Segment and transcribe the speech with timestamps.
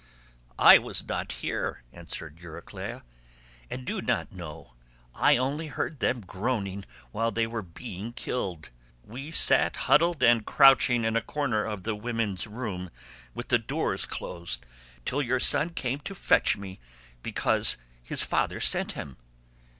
[0.57, 3.03] "I was not there," answered Euryclea,
[3.69, 4.73] "and do not know;
[5.13, 8.71] I only heard them groaning while they were being killed.
[9.03, 12.89] We sat crouching and huddled up in a corner of the women's room
[13.35, 14.65] with the doors closed,
[15.05, 16.79] till your son came to fetch me
[17.21, 19.17] because his father sent him.